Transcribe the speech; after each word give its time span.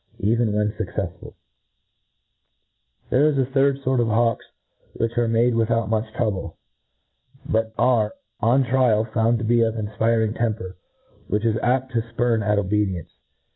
even 0.17 0.51
when 0.51 0.71
fuccefsful. 0.71 1.35
There 3.11 3.11
MODERN 3.11 3.11
FAULCONRY. 3.11 3.11
i8f 3.11 3.11
There 3.11 3.27
is 3.29 3.37
a 3.37 3.45
third 3.45 3.79
fort 3.83 3.99
of 3.99 4.07
hawks 4.07 4.45
which 4.93 5.15
are 5.15 5.27
made 5.27 5.53
without 5.53 5.91
much 5.91 6.11
trouble, 6.15 6.57
but 7.45 7.71
arc, 7.77 8.13
on 8.39 8.63
trial, 8.63 9.05
found 9.05 9.37
to 9.37 9.45
be 9.45 9.61
of 9.61 9.75
an 9.75 9.89
afpiring 9.89 10.35
temper, 10.35 10.75
which 11.27 11.45
is 11.45 11.57
apt 11.61 11.91
to 11.91 12.01
fpurn 12.01 12.43
at 12.43 12.57
obedience. 12.57 13.11